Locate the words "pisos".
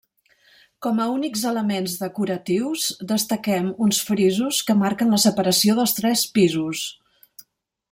6.39-6.83